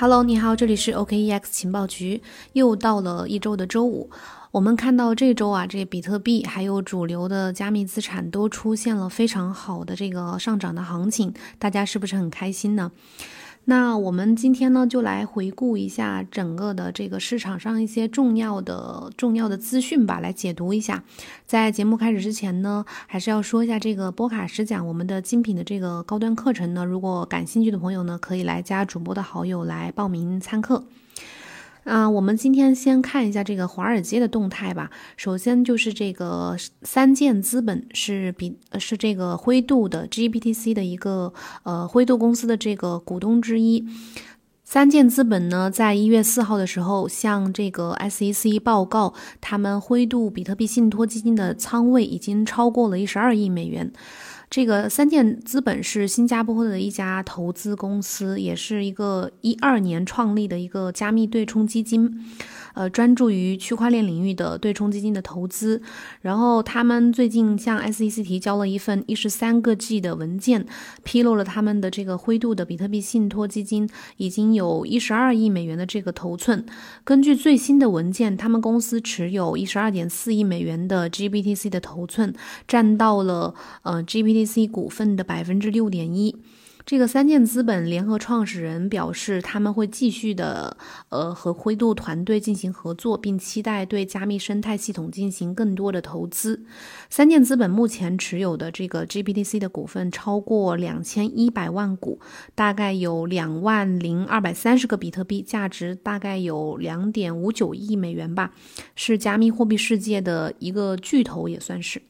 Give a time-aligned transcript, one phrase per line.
[0.00, 2.22] Hello，你好，这里是 OKEX 情报局。
[2.52, 4.08] 又到了一周的周五，
[4.52, 12.92] 我们看到这周啊，这比特币还有主流的加密资产都出现了非常好的这个上涨的行情，大家是不是很开心呢？
[13.70, 21.04] 那我们今天呢，就来回顾一下整个的这个市场上一些重要的、重要的资讯吧，来解读一下。
[21.44, 30.82] 在节目开始之前呢，还是要说一下这个波卡师讲我们的精品的这个高端课程呢，如果感兴趣的朋友呢，可以来加主播的好友来报名参课。
[31.84, 34.90] 啊，我们今天先看一下这个华尔街的动态吧。
[35.16, 41.32] 首先就是这个三箭资本是比是这个灰度的 GPTC 的一个
[41.62, 43.86] 呃灰度公司的这个股东之一。
[44.64, 53.90] 三箭资本呢，在一月四号的时候向这个 SEC 报告，他们灰度比特币信托基金的仓位已经超过了一十二亿美元。
[54.50, 62.24] 这个三箭资本是新加坡的一家投资公司，也是一个一二年创立的一个加密对冲基金。
[62.74, 65.82] 呃，专注于区块链领域的对冲基金的投资，
[66.20, 70.64] 然后他们最近向 SEC 提交了一份一十三个 G 的文件，
[71.02, 73.88] 披露了他们的这个灰度的比特币信托基金
[74.18, 76.64] 已经有一十二亿美元的这个头寸。
[77.02, 82.32] 根据最新的文件，他们公司持有一十二点四亿美元的 GBTC 的头寸，
[82.68, 86.36] 占到了呃 GBP GBTC 股份的百分之六点一。
[86.86, 90.74] 这个三箭资本联合创始人表示，他们会继续的，
[91.10, 96.64] 呃，和灰度团队进行合作，并期待对加密生态系统进行更多的投资。
[97.10, 102.20] 三箭资本目前持有的这个 GBTC 的股份超过两千一百万股，
[102.54, 108.54] 大概有两万零二百三十个比特币，价值大概有两点五九亿美元吧，
[108.94, 112.00] 是加密货币世界的一个巨头，也算是。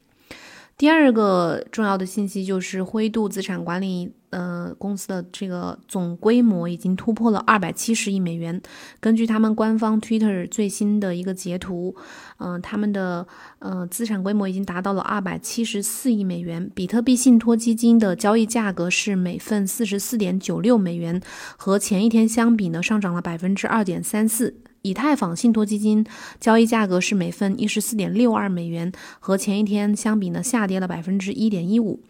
[0.79, 4.11] 第二个重要的信息就是灰度资产管理。
[4.31, 8.61] 呃，公司的这个总规模已经突破了二百七十亿美元。
[8.99, 11.95] 根据他们官方 Twitter 最新的一个截图，
[12.37, 13.27] 嗯，他们的
[13.57, 16.69] 呃资产规模已经达到了二百七十四亿美元。
[16.75, 21.19] 比特币信托基金的交易价格是每份四十四点九六美元，
[21.57, 24.57] 和前一天相比呢，上涨了百分之二点三四。
[24.81, 26.05] 以太坊信托基金
[26.39, 32.01] 交易价格是每份一十四点六二美元，和前一天相比呢，下跌了百分之一点一五。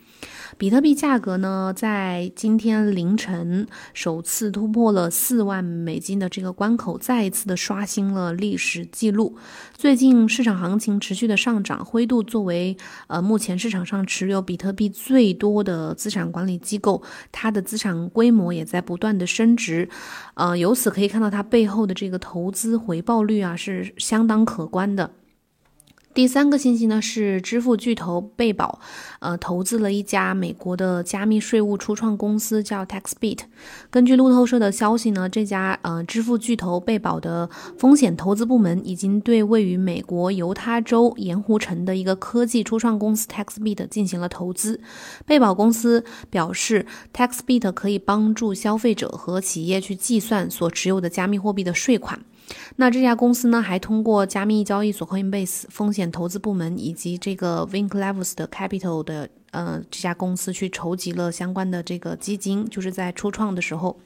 [0.57, 9.37] 比特币价格呢，在今天凌晨首次突破了四万美金的这个关口，再一次的刷新了历史记录。
[9.73, 12.75] 最近市场行情持续的上涨，灰度作为
[13.07, 17.01] 呃目前市场上持有比特币最多的资产管理机构，
[17.31, 19.87] 它的资产规模也在不断的升值。
[20.33, 25.11] 呃，由此可以看到它背后的这个投资回报率啊，是相当可观的。
[26.13, 28.79] 第三个信息呢是支付巨头贝宝，
[29.19, 33.39] 呃，投资了一家美国的加密税务初创公司，叫 TaxBit。
[33.89, 37.47] 根据路透社的消息呢，这家呃支付巨头贝宝的
[37.77, 44.81] 风险投资部门已经对位于美国犹他州盐湖城的一个科技初创公司 TaxBit 进行了投资。
[45.25, 52.19] 贝宝公司表示，TaxBit 可以帮助消费者和企业去计算所持有的加密货币的税款。
[52.77, 63.97] 那这家公司呢，还通过加密交易所 Coinbase 风险投资部门以及这个 Wink Levels 的 Capital 的呃这家公司去筹集了相关的这个基金，就是在初创的时候。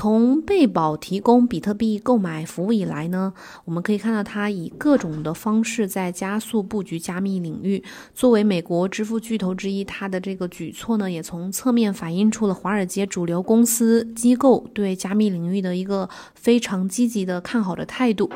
[0.00, 7.82] 从贝宝提供比特币购买服务以来呢，我们可以看到它以各种的方式在加速布局加密领域。
[8.14, 18.30] 作为美国支付巨头之一，它的这个举措呢，也从侧面反映出了华尔街主流公司机构对加密领域的一个非常积极的看好的态度。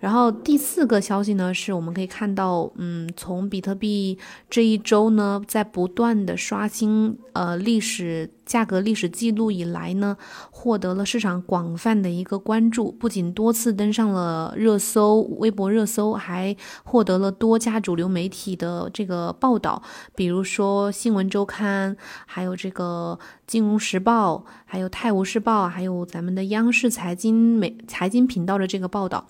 [0.00, 4.18] 然后第四个消息呢，是我们可以看到，嗯，从比特币
[4.50, 10.16] 这一周呢，在不断的刷新呃历史价格历史记录以来呢，
[10.50, 19.82] 获得了市场广泛的一个关注，不仅多次登上了热搜，微博热搜，还获得了多家主流媒体的这个报道，
[20.14, 29.26] 比如说新闻周刊，还有这个金融时报，还有泰晤士报，还有咱们的央视财经美财经频道的这个报道。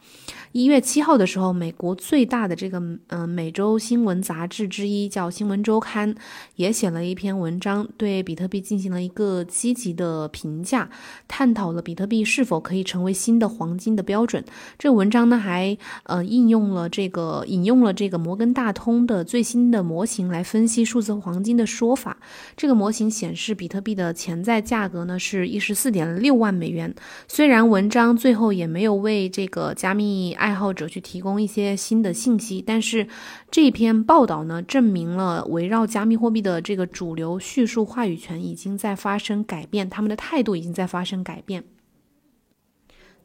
[0.55, 6.15] 一月七号的时候，美国最大的这个嗯每周新闻杂志之一叫《新闻周刊》，
[6.55, 10.89] 也写了一篇文章，对比特币进行了一个积极的评价，
[11.27, 14.45] 探讨了比特币是否可以成为新的黄金的标准。
[14.79, 22.17] 这文章呢，还呃应用了这个引用了这个摩根大通的最新的模型来分析数字黄金的说法。
[22.57, 26.95] 这个模型显示，比特币的潜在价格呢是一十四点六万美元。
[27.27, 30.37] 虽然文章最后也没有为这个加密。
[30.45, 33.09] 爱好者去提供一些新的信息，但是
[33.51, 41.65] 这篇报道呢，证明了围绕加密货币的这个主流叙述话语权已经在发生改变，他们的态度已经在发生改变。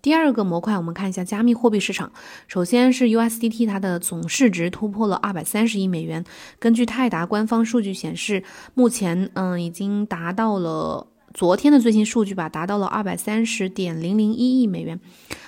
[0.02, 2.10] 第二个模块，我们看一下加密货币市场。
[2.48, 6.24] 首先是 USDT，它的总市值突破了二百三十亿美元。
[6.58, 8.42] 根据泰达官方数据显示，
[8.74, 11.06] 目前嗯已经达到了
[11.40, 15.00] 昨天的最新数据吧，达到了二百三十点零零一亿美元。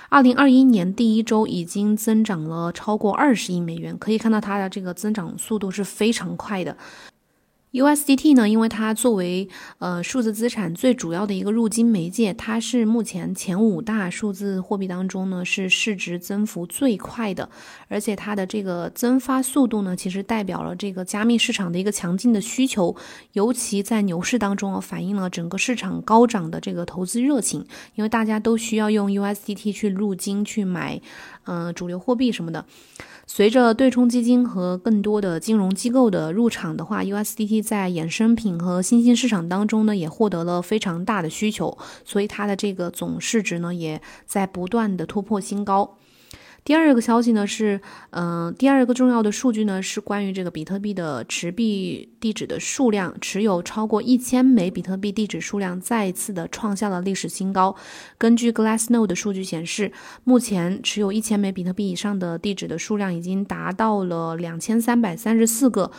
[0.08, 6.74] 二零二一年第一周已经增长了超过二十亿美元，可以看到它的这个增长速度是非常快的。
[7.72, 9.48] USDT 呢，因为它作为
[9.78, 17.48] 呃数字资产最主要的一个入金媒介，它是目前前五大数字货币当中呢是市值增幅最快的，
[17.88, 22.94] 而且它的这个增发速度呢，其实代表了这个加密市场的一个强劲的需求，
[23.32, 27.64] 尤其在牛市当中啊，反映了整个市场高涨的这个投资热情，
[27.94, 31.00] 因为大家都需要用 USDT 去入金去买，
[31.44, 32.64] 嗯，主流货币什么的。
[33.26, 45.96] 随着对冲基金和更多的金融机构的入场的话，USDT 在衍生品和新兴市场当中呢，也获得了非常大的需求，所以它的这个总市值呢，也在不断的突破新高。
[46.64, 47.80] 第二个消息呢是，
[48.10, 57.74] 嗯，第二个重要的数据呢是关于这个比特币的持币地址的数量，持有超过一千枚比特币地址数量再次的创下了历史新高。
[58.16, 59.90] 根据 Glassnode 的数据显示，
[60.22, 65.90] 目前持有一千枚比特币以上的地址的数量已经达到了两千三百三十四个。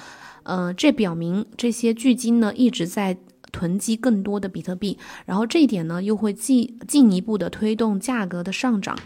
[0.43, 3.17] 嗯，这表明这些巨金呢一直在
[3.51, 8.97] 囤积更多的比特币，然后这一点呢又会进进一步的推动价格的上涨。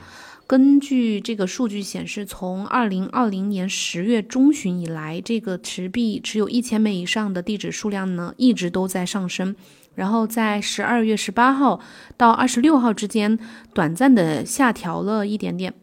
[0.48, 9.54] 根据这个数据显示，从二零二零年十月中旬以来，这个持币持有一千枚以上的地址数量呢，一直都在上升。
[9.94, 11.82] 然后在十二月十八号
[12.16, 13.38] 到二十六号之间，
[13.74, 15.74] 短暂的下调了一点点。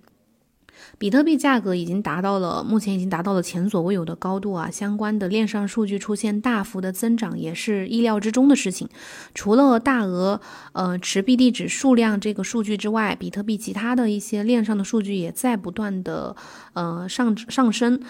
[1.04, 4.70] 比特币价格已经达到了目前已经达到了前所未有的高度啊！
[4.70, 8.88] 相关的链上数据出现大幅的增长，也是意料之中的事情。
[9.34, 10.40] 除了大额
[10.72, 16.34] 呃持币地址数量这个数据之外，比特币其他的一些链上的数据也在不断的
[16.72, 18.00] 呃上上升。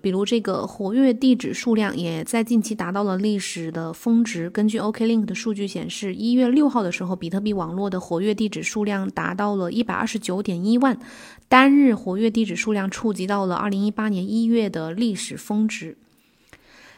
[0.00, 4.50] 比如这个活跃地址数量也在近期达到了历史的峰值。
[4.50, 10.98] 根据 OKLink 的数据显示，一月六号的时候，比特币网络的活跃地址数量达到了一百二十九点一万。
[11.48, 15.98] 单日活跃地地址数量触及到了二零一八年一月的历史峰值。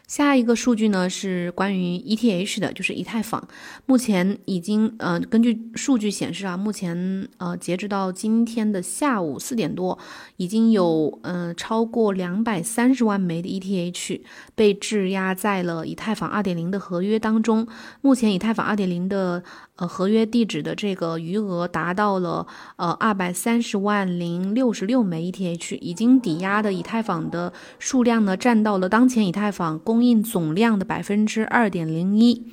[0.07, 3.49] 下一个数据呢是关于 ETH 的，就是以太坊。
[3.87, 9.99] 目前已经呃，根据数据显示啊，目前呃，截止到今天的下午四点多，
[10.37, 14.21] 已经有呃超过两百三十万枚的 ETH
[14.55, 17.67] 被质押在了以太坊二点零的合约当中。
[18.01, 19.43] 目前以太坊二点零的
[19.87, 22.47] 合约地址的这个余额达到了
[22.77, 32.47] 呃二百三十万零六十六枚 ETH，已经抵押的以太坊的数量呢，占到了当前以太坊供应总量的百分之二点零一，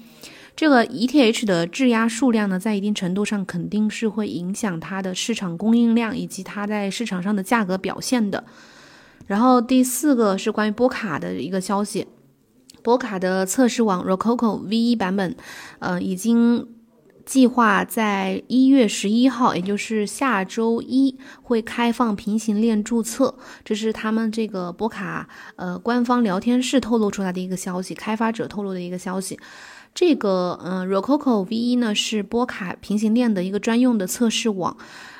[0.55, 8.43] 这个 ETH 的质押数量呢，在一定程度上肯定是会影响它的市场供应量以及它在市场上的价格表现的。
[9.27, 12.07] 然后第四个是关于波卡的一个消息，
[12.81, 15.35] 波卡的测试网 Rococo V 一版本，
[15.79, 16.67] 呃，已经。
[17.29, 29.39] 计划在一月十一号，也就是下周一会开放平行链注册，这是他们这个波卡呃官方聊天室透露出来的一个消息，开发者透露的一个消息。
[29.93, 34.75] 这个嗯，Rococo V 一呢是波卡平行链的一个专用的测试网。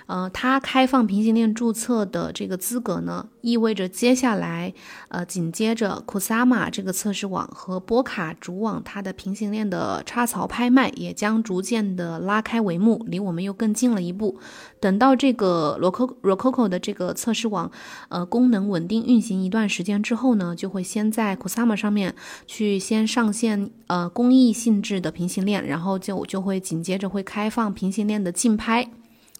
[0.09, 4.73] 呃，它开放平行链注册的这个资格呢，意味着接下来，
[5.09, 14.39] 呃，紧接着 Kusama 这个测试网和波卡主网它的平行链的插槽拍卖也将逐渐的拉开帷幕，离我们又更近了一步。
[14.79, 17.69] 等到这个 Rococo Rococo 的这个测试网，
[18.07, 22.15] 呃，功能稳定运行一段时间之后呢，就会先在 Kusama 上面
[22.47, 28.89] 去先上线呃公益性质的平行链，然后就就会紧接着会开放平行链的竞拍。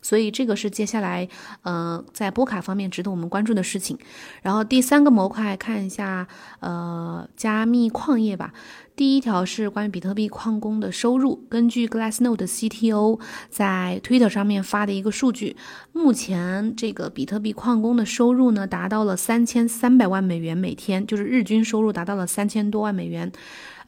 [0.02, 1.28] 所以这个是接下来，
[1.64, 3.98] 呃，在波卡方面值得我们关注的事情。
[4.42, 6.28] 然后第三个模块看一下，
[6.60, 8.54] 呃，加密矿业吧。
[8.96, 11.46] 第一条是关于比特币矿工的收入。
[11.50, 15.56] 根据 Glassnode CTO 在 Twitter 上面发的一个数据，
[15.94, 23.32] 目前这个比特币矿工的收入呢，达到了三千三百万美元每天，就是日均收入达到了三千多万美元。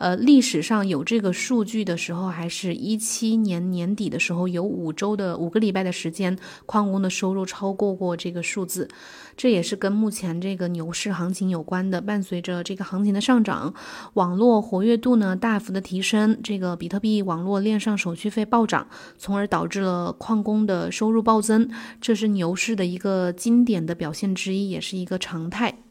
[0.01, 8.89] 呃，历史上有这个数据的时候，还是一七年年底的时候，有五周的五个礼拜的时间，矿工的收入超过过这个数字。
[9.37, 12.01] 这也是跟目前这个牛市行情有关的。
[12.01, 13.75] 伴随着这个行情的上涨，
[14.15, 18.87] 网络活跃度呢大幅的提升，这个比特币网络链上手续费暴涨，
[19.19, 21.69] 从而导致了矿工的收入暴增。
[22.01, 25.90] 这是牛市的一个经典的表现之一，也是一个常态。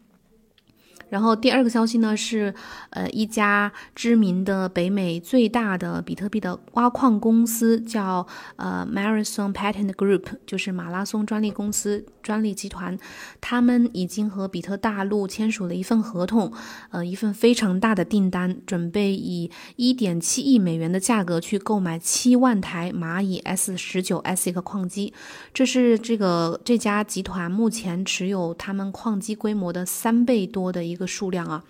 [1.11, 2.55] 然后第二个消息呢是，
[2.91, 8.25] 呃，一家知名的北美最大的比特币的挖矿公司叫
[8.55, 12.97] 呃 Marathon Patent Group，就是马拉松专利公司专利集团，
[13.41, 16.53] 他们已经和比特大陆签署了一份合同，
[16.91, 25.13] 呃，一份非常大的订单，准备以一点七亿美元的价格去购买七万台蚂蚁 S 十九 ASIC 矿机，
[25.53, 31.00] 这是这个这家集团目前持有他们矿机规模的三倍多的一。
[31.01, 31.65] 个数量啊，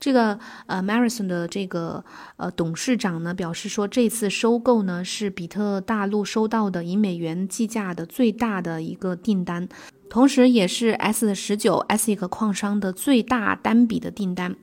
[0.00, 2.02] 这个呃，Marison 的这个
[2.36, 9.68] 呃董事长呢表示说，这次收购呢是比特大陆收到的以美元计价的最大的一个订单，
[10.08, 14.56] 同时也是 S 十九 S 一个矿商的最大单笔的订单。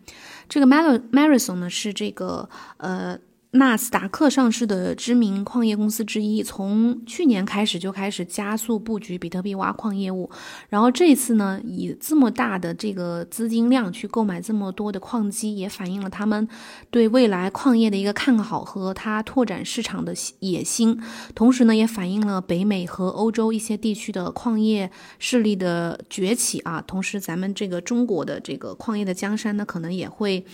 [0.49, 3.19] 这个 Marathon 呢是这个呃。
[3.57, 10.29] 纳斯达克上市的知名矿业公司之一，从去年开始就开始加速布局比特币挖矿业务。
[10.69, 16.47] 然后这次呢，以这么大的这个资金量去购买这么多的矿机，也反映了他们
[16.89, 20.99] 对未来矿业的一个看好和它拓展市场的野心。
[21.35, 26.81] 同时呢，也反映了北美和欧洲一些地区的矿业势力的崛起啊。
[26.81, 30.45] 同时，咱们这个中国的这个矿业的江山呢，可能也会，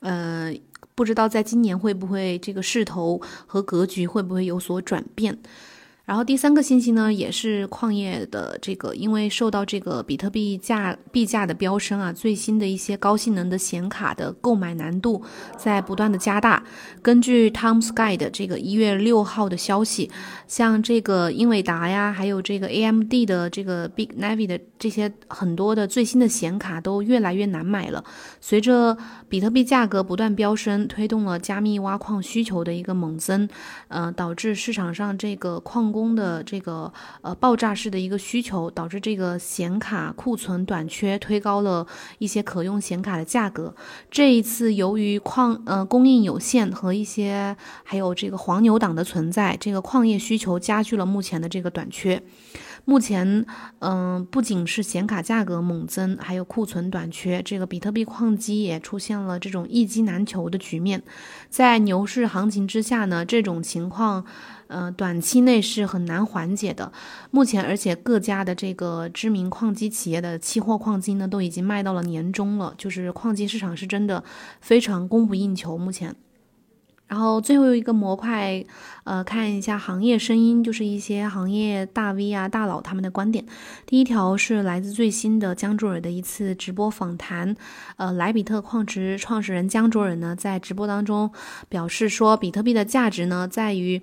[0.00, 0.54] 呃。
[0.94, 5.38] 不知道在今年会不会这个势头和格局会不会有所转变？
[6.04, 15.22] 然后第三个信息呢，也是矿业的这个，因为受到这个比特币价币价的飙升啊，最新的一些高性能的显卡的购买难度
[15.56, 16.62] 在不断的加大。
[17.00, 20.10] 根据 Tom Sky 的这个一月六号的消息，
[20.48, 28.04] 像这个英伟达呀，还有这个 AMD 的这个 Big Navi 的这些很多的最新的显卡都越来越难买了。
[28.40, 33.48] 随着比特币价格不断飙升，推动了加密挖矿需求的一个猛增，
[33.86, 41.86] 呃，导致市场上这个矿工的这个呃爆炸式的一个需求，导致这个显卡库存短缺，推高了
[42.18, 43.74] 一些可用显卡的价格。
[44.10, 52.22] 这一次由于矿呃供应有限和一些还有这个黄牛党的存在，这个矿业需求加剧了目前的这个短缺。
[52.84, 53.46] 目前，
[53.78, 61.00] 嗯，不仅是显卡价格猛增，还有库存短缺，这个比特币矿机也出现了这种一机难求的局面。
[61.48, 64.24] 在牛市行情之下呢，这种情况，
[64.66, 66.92] 呃，短期内是很难缓解的。
[67.30, 74.24] 目前，而且各家的这个知名矿机企业的期货矿机呢，都已经卖到了年终了，就是矿机市场是真的
[74.60, 75.78] 非常供不应求。
[75.78, 76.16] 目前。
[77.12, 78.64] 然后最后一个模块，
[79.04, 83.44] 呃，看一下行业声音，就是一些行业大 V 啊、大佬他们的观点。
[83.84, 87.54] 第一条是来自最新的江卓尔的一次直播访谈，
[87.98, 91.30] 呃，莱比特矿池创始人江卓尔呢在直播当中
[91.68, 94.00] 表示说，比特币的价值呢在于。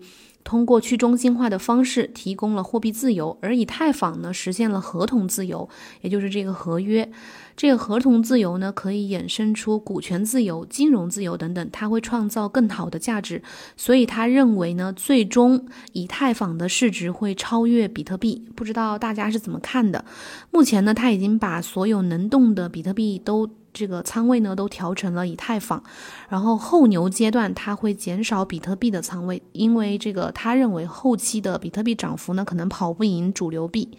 [0.50, 5.70] 通过去中心化的方式提供了货币自由，而以太坊呢实现了合同自由，
[6.02, 7.08] 也就是这个合约。
[7.56, 13.44] 这个合同自由呢可以衍生出股权自由、金融自由等等，它会创造更好的价值。
[13.78, 18.50] 所以他认为呢，最终以太坊的市值会超越比特币。
[18.56, 20.04] 不知道大家是怎么看的？
[20.50, 23.48] 目前呢，他已经把所有能动的比特币都。
[23.74, 25.84] 这个仓位呢都调成了以太坊，
[26.28, 33.98] 然后后牛阶段它会减少比特币的仓位，因为这个他认为后期的比特币涨幅呢可能跑不赢主流币。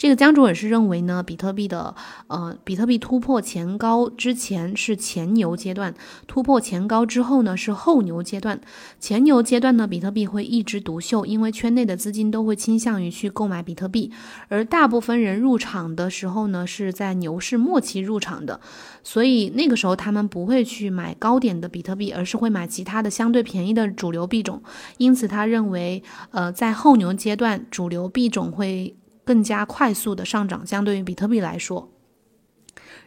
[0.00, 1.94] 这个江主任是认为呢，比特币的
[2.28, 5.94] 呃，比特币突破前高之前是前牛阶段，
[6.26, 8.58] 突破前高之后呢是后牛阶段。
[8.98, 14.10] 前牛阶段呢，比特币会一枝独秀，因为圈内的资金都会倾向于去购买比特币，
[14.48, 18.58] 而大部分人入场的时候呢是在牛市末期入场的，
[19.04, 24.62] 所以那个时候他们不会去买高点的比特币，而是会买其他的相对便宜的主流币种。
[24.96, 28.96] 因此，他认为，呃，在后牛阶段，主流币种会。
[29.24, 31.92] 更加快速的上涨，相对于比特币来说。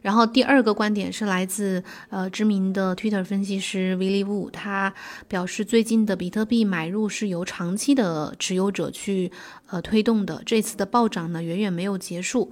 [0.01, 4.93] 然后第二个观点是来自呃知名的 Twitter 分析师 Willie Wu，他
[5.27, 9.31] 表示最近的比特币买入是由长期的持有者去
[9.67, 12.51] 呃推动的，这次的暴涨呢远远没有结束，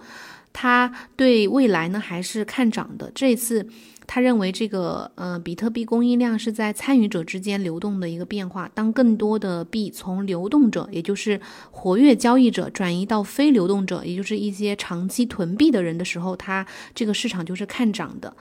[0.53, 3.11] 他对未来呢还是看涨的。
[3.13, 3.67] 这次。
[4.13, 8.69] 他认为这个呃，比特币供应量是在参与者之间流动的一个变化。
[8.73, 11.39] 当更多的币从流动者，也就是
[11.71, 18.35] 活跃交易者，转移到非流动者，也就是一些长期囤币的人的时候，它这个市场就是看涨的。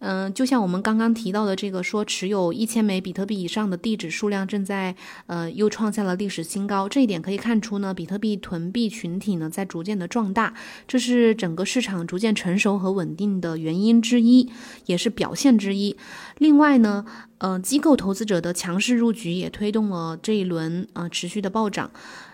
[0.00, 4.94] 嗯，就像我们刚刚提到的这个，说持有一千枚比特币以上的地址数量正在
[5.26, 6.88] 呃又创下了历史新高。
[6.88, 10.52] 这一点可以看出呢，比特币囤币群体呢在逐渐的壮大，
[10.86, 14.50] 这是整个市场逐渐成熟和稳定的原因之一，
[14.86, 15.96] 也是表现之一。
[16.38, 17.04] 另外呢。
[17.44, 21.90] 呃，机构投资者的强势入局也推动了这一轮呃持续的暴涨。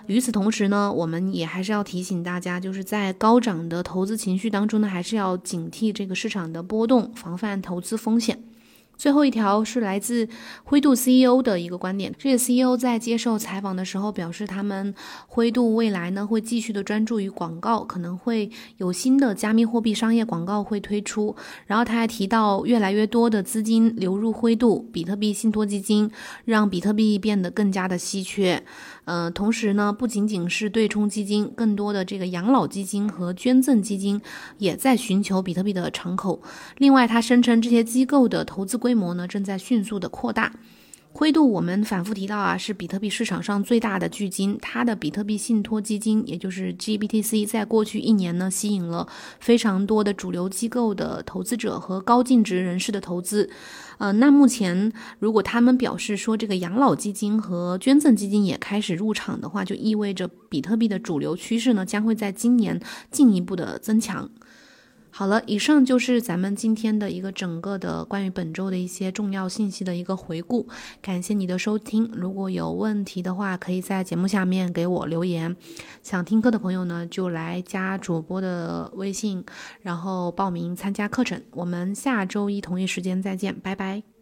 [0.07, 8.41] 与此同时呢，我们也还是要提醒大家，就是在高涨的投资情绪当中呢，还是要警惕这个市场的波动，防范投资风险。
[9.01, 10.29] 最后一条是来自
[10.63, 12.15] 灰度 CEO 的一个观点。
[12.19, 14.95] 这个 CEO 在接受采访的时候表示，他们
[15.27, 21.35] 灰度未来呢会继续的专注于广告，可能会有新的加密货币商业广告会推出。
[21.67, 26.11] 然后他还提到，越来越多的资金流入灰度比特币信托基金，
[26.45, 28.63] 让比特币变得更加的稀缺。
[29.07, 34.21] 呃，同时呢，不仅仅是对冲基金，更多的这个养老基金和捐赠基金
[34.59, 36.43] 也在寻求比特币的敞口。
[36.77, 40.53] 另外，他声称这些机构的投资规规模呢正在迅速的扩大，
[41.13, 49.07] 灰度我们反复提到啊，是比特币市场上最大的巨金，它的比特币信托基金，也就是 GBTC，在过去一年呢，吸引了
[49.39, 53.49] 非常多的主流机构的投资者和高净值人士的投资。
[53.99, 62.81] 呃，那目前如果他们表示说这个养老基金和捐赠基金也开始入场的话，就意味着比特币的主流趋势呢将会在今年
[63.13, 64.29] 进一步的增强。
[65.11, 70.69] 好了，以上就是咱们今天的一个整个的关于本周的一些重要信息的一个回顾。
[71.03, 75.57] 感谢你的收听，如果有问题的话，可以在节目下面给我留言。
[76.03, 79.45] 想听课的朋友呢，就来加主播的微信，
[79.83, 81.43] 然后报名参加课程。
[81.51, 84.20] 我们下周一同一时间再见，拜拜。